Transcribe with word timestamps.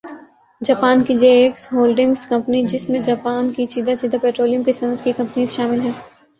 Japan 0.61 1.03
کی 1.03 1.15
J 1.15 1.29
X 1.33 1.67
hold 1.73 1.99
ینگس 1.99 2.25
company 2.27 2.63
جس 2.63 2.89
میں 2.89 2.99
جاپان 3.01 3.51
کی 3.53 3.65
چیدہ 3.67 3.95
چیدہ 3.95 4.17
پٹرولیم 4.21 4.63
کی 4.63 4.71
صنعت 4.73 5.03
کی 5.03 5.11
کمپنیز 5.17 5.51
شامل 5.51 5.81
ہیں 5.81 5.91